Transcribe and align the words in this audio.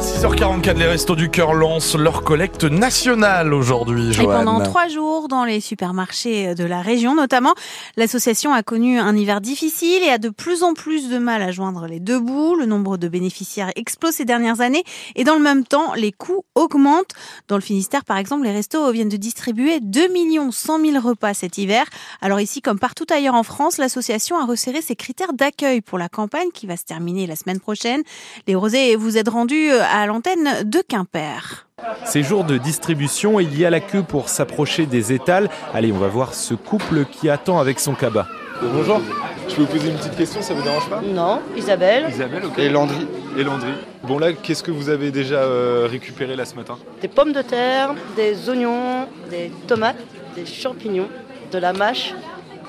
À 0.00 0.02
6h44, 0.02 0.78
les 0.78 0.86
Restos 0.86 1.14
du 1.14 1.28
Cœur 1.28 1.52
lancent 1.52 1.94
leur 1.94 2.22
collecte 2.24 2.64
nationale 2.64 3.52
aujourd'hui, 3.52 4.18
Et 4.18 4.24
pendant 4.24 4.62
trois 4.62 4.88
jours, 4.88 5.28
dans 5.28 5.44
les 5.44 5.60
supermarchés 5.60 6.54
de 6.54 6.64
la 6.64 6.80
région 6.80 7.14
notamment, 7.14 7.52
l'association 7.98 8.54
a 8.54 8.62
connu 8.62 8.98
un 8.98 9.14
hiver 9.14 9.42
difficile 9.42 10.02
et 10.02 10.08
a 10.08 10.16
de 10.16 10.30
plus 10.30 10.62
en 10.62 10.72
plus 10.72 11.10
de 11.10 11.18
mal 11.18 11.42
à 11.42 11.52
joindre 11.52 11.86
les 11.86 12.00
deux 12.00 12.18
bouts. 12.18 12.54
Le 12.54 12.64
nombre 12.64 12.96
de 12.96 13.08
bénéficiaires 13.08 13.72
explose 13.76 14.14
ces 14.14 14.24
dernières 14.24 14.62
années 14.62 14.84
et 15.16 15.24
dans 15.24 15.34
le 15.34 15.42
même 15.42 15.64
temps, 15.64 15.92
les 15.92 16.12
coûts 16.12 16.46
augmentent. 16.54 17.12
Dans 17.48 17.56
le 17.56 17.62
Finistère, 17.62 18.06
par 18.06 18.16
exemple, 18.16 18.44
les 18.44 18.52
restos 18.52 18.90
viennent 18.92 19.10
de 19.10 19.18
distribuer 19.18 19.80
2 19.80 20.08
100 20.50 20.80
000 20.80 21.06
repas 21.06 21.34
cet 21.34 21.58
hiver. 21.58 21.84
Alors 22.22 22.40
ici, 22.40 22.62
comme 22.62 22.78
partout 22.78 23.06
ailleurs 23.10 23.34
en 23.34 23.42
France, 23.42 23.76
l'association 23.76 24.38
a 24.38 24.46
resserré 24.46 24.80
ses 24.80 24.96
critères 24.96 25.34
d'accueil 25.34 25.82
pour 25.82 25.98
la 25.98 26.08
campagne 26.08 26.48
qui 26.54 26.66
va 26.66 26.78
se 26.78 26.84
terminer 26.84 27.26
la 27.26 27.36
semaine 27.36 27.60
prochaine. 27.60 28.00
Les 28.46 28.54
Rosés, 28.54 28.96
vous 28.96 29.18
êtes 29.18 29.28
rendus 29.28 29.68
à 29.92 30.06
l'antenne 30.06 30.64
de 30.64 30.82
Quimper. 30.86 31.66
Ces 32.04 32.22
jours 32.22 32.44
de 32.44 32.58
distribution, 32.58 33.40
il 33.40 33.58
y 33.58 33.64
a 33.64 33.70
la 33.70 33.80
queue 33.80 34.02
pour 34.02 34.28
s'approcher 34.28 34.86
des 34.86 35.12
étals. 35.12 35.48
Allez, 35.74 35.92
on 35.92 35.98
va 35.98 36.08
voir 36.08 36.34
ce 36.34 36.54
couple 36.54 37.04
qui 37.06 37.30
attend 37.30 37.58
avec 37.58 37.80
son 37.80 37.94
cabas. 37.94 38.26
Bonjour, 38.62 39.00
je 39.48 39.54
peux 39.54 39.62
vous 39.62 39.68
poser 39.68 39.88
une 39.88 39.96
petite 39.96 40.16
question, 40.16 40.42
ça 40.42 40.52
vous 40.52 40.62
dérange 40.62 40.88
pas? 40.88 41.00
Non, 41.00 41.40
Isabelle? 41.56 42.06
Isabelle, 42.10 42.44
ok. 42.44 42.58
Et 42.58 42.68
Landry. 42.68 43.06
Et 43.38 43.42
Landry. 43.42 43.72
Bon 44.02 44.18
là, 44.18 44.34
qu'est-ce 44.34 44.62
que 44.62 44.70
vous 44.70 44.90
avez 44.90 45.10
déjà 45.10 45.36
euh, 45.36 45.88
récupéré 45.90 46.36
là 46.36 46.44
ce 46.44 46.54
matin? 46.54 46.76
Des 47.00 47.08
pommes 47.08 47.32
de 47.32 47.42
terre, 47.42 47.94
des 48.16 48.48
oignons, 48.50 49.06
des 49.30 49.50
tomates, 49.66 49.96
des 50.36 50.44
champignons, 50.44 51.08
de 51.50 51.58
la 51.58 51.72
mâche 51.72 52.14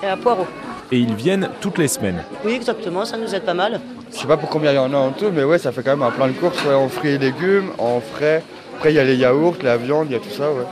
et 0.02 0.08
un 0.08 0.18
poireau. 0.18 0.48
Et 0.92 0.98
ils 0.98 1.14
viennent 1.16 1.50
toutes 1.62 1.78
les 1.78 1.88
semaines. 1.88 2.24
Oui, 2.44 2.54
exactement, 2.54 3.06
ça 3.06 3.18
nous 3.18 3.34
aide 3.34 3.44
pas 3.44 3.54
mal. 3.54 3.80
Je 4.14 4.20
sais 4.20 4.28
pas 4.28 4.38
pour 4.38 4.50
combien 4.50 4.72
il 4.72 4.76
y 4.76 4.80
en 4.80 4.94
a 4.94 4.98
en 4.98 5.12
tout, 5.12 5.32
mais 5.34 5.44
ouais, 5.44 5.58
ça 5.58 5.72
fait 5.72 5.84
quand 5.84 5.92
même 5.92 6.04
un 6.04 6.12
plein 6.12 6.28
de 6.28 6.34
courses 6.34 6.64
ouais, 6.66 6.74
en 6.74 6.90
fruits 6.90 7.12
et 7.12 7.18
légumes, 7.18 7.70
en 7.78 8.02
frais. 8.02 8.44
Après, 8.76 8.92
il 8.92 8.96
y 8.96 9.00
a 9.00 9.04
les 9.04 9.16
yaourts, 9.16 9.56
la 9.64 9.78
viande, 9.78 10.08
il 10.10 10.14
y 10.14 10.16
a 10.16 10.20
tout 10.20 10.30
ça, 10.30 10.52
ouais. 10.52 10.66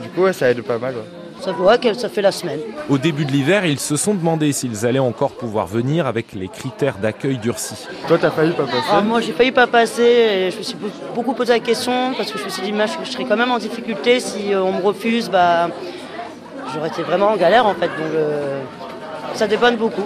Du 0.00 0.08
coup, 0.10 0.22
ouais, 0.22 0.32
ça 0.32 0.48
aide 0.50 0.62
pas 0.62 0.78
mal. 0.78 0.94
Ouais. 0.94 1.02
Ça 1.40 1.52
voit 1.52 1.76
que 1.76 1.92
ça 1.92 2.08
fait 2.08 2.22
la 2.22 2.32
semaine. 2.32 2.60
Au 2.88 2.96
début 2.96 3.24
de 3.24 3.32
l'hiver, 3.32 3.66
ils 3.66 3.80
se 3.80 3.96
sont 3.96 4.14
demandé 4.14 4.52
s'ils 4.52 4.86
allaient 4.86 4.98
encore 4.98 5.32
pouvoir 5.32 5.66
venir 5.66 6.06
avec 6.06 6.32
les 6.32 6.48
critères 6.48 6.96
d'accueil 6.96 7.36
durcis. 7.38 7.86
Toi, 8.06 8.16
t'as 8.18 8.30
failli 8.30 8.52
pas 8.52 8.64
passer 8.64 8.88
Ah, 8.90 9.00
moi, 9.00 9.20
j'ai 9.20 9.32
failli 9.32 9.52
pas 9.52 9.66
passer. 9.66 10.02
Et 10.02 10.50
je 10.50 10.58
me 10.58 10.62
suis 10.62 10.76
beaucoup 11.14 11.34
posé 11.34 11.52
la 11.52 11.58
question 11.58 12.14
parce 12.16 12.30
que 12.30 12.38
je 12.38 12.44
me 12.44 12.48
suis 12.48 12.62
dit, 12.62 12.72
je 13.04 13.10
serais 13.10 13.24
quand 13.24 13.36
même 13.36 13.50
en 13.50 13.58
difficulté 13.58 14.20
si 14.20 14.52
on 14.54 14.72
me 14.72 14.82
refuse. 14.82 15.28
Bah, 15.28 15.68
j'aurais 16.72 16.88
été 16.88 17.02
vraiment 17.02 17.28
en 17.28 17.36
galère 17.36 17.66
en 17.66 17.74
fait. 17.74 17.88
Donc, 17.88 18.14
euh, 18.14 18.62
ça 19.34 19.46
dépanne 19.46 19.76
beaucoup. 19.76 20.04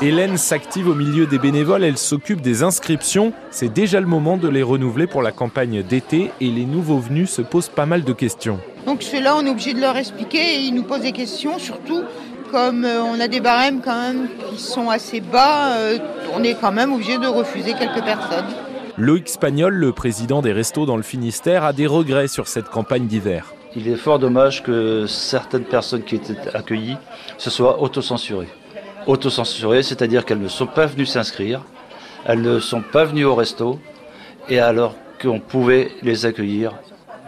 Hélène 0.00 0.36
s'active 0.36 0.88
au 0.88 0.94
milieu 0.94 1.26
des 1.26 1.38
bénévoles, 1.38 1.84
elle 1.84 1.96
s'occupe 1.96 2.40
des 2.40 2.64
inscriptions. 2.64 3.32
C'est 3.50 3.72
déjà 3.72 4.00
le 4.00 4.06
moment 4.06 4.36
de 4.36 4.48
les 4.48 4.62
renouveler 4.62 5.06
pour 5.06 5.22
la 5.22 5.30
campagne 5.30 5.82
d'été 5.82 6.32
et 6.40 6.48
les 6.48 6.64
nouveaux 6.64 6.98
venus 6.98 7.30
se 7.30 7.42
posent 7.42 7.68
pas 7.68 7.86
mal 7.86 8.02
de 8.02 8.12
questions. 8.12 8.58
Donc 8.84 9.02
ceux-là, 9.02 9.36
on 9.36 9.46
est 9.46 9.50
obligé 9.50 9.74
de 9.74 9.80
leur 9.80 9.96
expliquer 9.96 10.38
et 10.38 10.58
ils 10.58 10.74
nous 10.74 10.82
posent 10.82 11.02
des 11.02 11.12
questions, 11.12 11.58
surtout 11.58 12.02
comme 12.50 12.84
euh, 12.84 13.02
on 13.02 13.18
a 13.20 13.28
des 13.28 13.40
barèmes 13.40 13.80
quand 13.80 13.98
même 13.98 14.28
qui 14.50 14.60
sont 14.60 14.90
assez 14.90 15.20
bas, 15.20 15.76
euh, 15.76 15.98
on 16.34 16.42
est 16.42 16.54
quand 16.60 16.72
même 16.72 16.92
obligé 16.92 17.16
de 17.18 17.26
refuser 17.26 17.72
quelques 17.72 18.04
personnes. 18.04 18.44
Loïc 18.98 19.28
Spagnol, 19.28 19.72
le 19.72 19.92
président 19.92 20.42
des 20.42 20.52
restos 20.52 20.84
dans 20.84 20.96
le 20.96 21.02
Finistère, 21.02 21.64
a 21.64 21.72
des 21.72 21.86
regrets 21.86 22.28
sur 22.28 22.48
cette 22.48 22.68
campagne 22.68 23.06
d'hiver. 23.06 23.54
Il 23.74 23.88
est 23.88 23.96
fort 23.96 24.18
dommage 24.18 24.62
que 24.62 25.06
certaines 25.06 25.64
personnes 25.64 26.02
qui 26.02 26.16
étaient 26.16 26.54
accueillies 26.54 26.98
se 27.38 27.48
soient 27.48 27.80
autocensurées. 27.80 28.48
Autocensurées, 29.06 29.82
c'est-à-dire 29.82 30.24
qu'elles 30.24 30.42
ne 30.42 30.48
sont 30.48 30.66
pas 30.66 30.86
venues 30.86 31.06
s'inscrire, 31.06 31.62
elles 32.26 32.42
ne 32.42 32.60
sont 32.60 32.82
pas 32.82 33.04
venues 33.04 33.24
au 33.24 33.34
resto, 33.34 33.78
et 34.48 34.60
alors 34.60 34.94
qu'on 35.20 35.40
pouvait 35.40 35.90
les 36.02 36.26
accueillir 36.26 36.74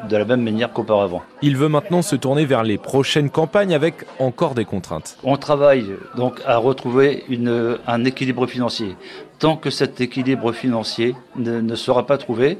de 0.08 0.16
la 0.16 0.24
même 0.24 0.42
manière 0.42 0.70
qu'auparavant. 0.72 1.22
Il 1.40 1.56
veut 1.56 1.68
maintenant 1.68 2.02
se 2.02 2.16
tourner 2.16 2.44
vers 2.44 2.62
les 2.62 2.76
prochaines 2.76 3.30
campagnes 3.30 3.74
avec 3.74 4.04
encore 4.18 4.54
des 4.54 4.66
contraintes. 4.66 5.16
On 5.24 5.36
travaille 5.36 5.86
donc 6.16 6.40
à 6.46 6.58
retrouver 6.58 7.24
une, 7.28 7.78
un 7.86 8.04
équilibre 8.04 8.46
financier. 8.46 8.96
Tant 9.38 9.56
que 9.56 9.70
cet 9.70 10.00
équilibre 10.00 10.52
financier 10.52 11.14
ne, 11.36 11.60
ne, 11.60 11.74
sera 11.74 12.06
pas 12.06 12.18
trouvé 12.18 12.58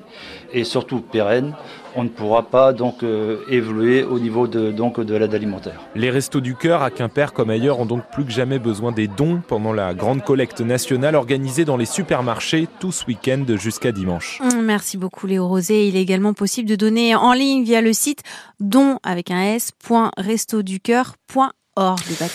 et 0.53 0.65
surtout 0.65 1.01
pérenne, 1.01 1.55
on 1.97 2.05
ne 2.05 2.09
pourra 2.09 2.43
pas 2.43 2.73
donc 2.73 3.03
euh, 3.03 3.39
évoluer 3.49 4.03
au 4.03 4.19
niveau 4.19 4.47
de, 4.47 4.73
donc, 4.73 5.01
de 5.01 5.15
l'aide 5.15 5.35
alimentaire. 5.35 5.81
Les 5.95 6.11
Restos 6.11 6.41
du 6.41 6.57
Cœur 6.57 6.83
à 6.83 6.91
Quimper 6.91 7.33
comme 7.33 7.51
ailleurs 7.51 7.81
ont 7.81 7.87
donc 7.87 8.03
plus 8.11 8.25
que 8.25 8.33
jamais 8.33 8.59
besoin 8.59 8.93
des 8.93 9.07
dons 9.07 9.41
pendant 9.47 9.73
la 9.73 9.95
grande 9.95 10.25
collecte 10.25 10.61
nationale 10.61 11.15
organisée 11.15 11.65
dans 11.65 11.77
les 11.77 11.87
supermarchés 11.87 12.69
tout 12.81 12.93
ce 12.93 13.07
week-end 13.07 13.45
jusqu'à 13.57 13.93
dimanche. 13.93 14.41
Merci 14.63 14.97
beaucoup 14.97 15.27
Léo 15.27 15.47
Rosé. 15.47 15.89
Il 15.89 15.97
est 15.97 16.03
également 16.03 16.35
possible 16.35 16.69
de 16.69 16.77
donner 16.77 17.15
en 17.15 17.33
ligne 17.33 17.65
via 17.65 17.81
le 17.81 17.93
site 17.93 18.23
don 18.61 18.99
avec 19.03 19.31
un 19.31 19.43
s.restoducoeur.org. 19.43 22.31